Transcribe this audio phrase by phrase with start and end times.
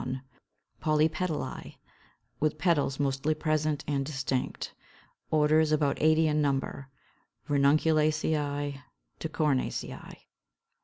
[0.81, 1.75] _POLYPETALÆ,
[2.39, 4.73] with petals mostly present and distinct.
[5.29, 6.89] Orders about 80 in number,
[7.47, 8.81] Ranunculaceæ
[9.19, 10.15] to Cornaceæ.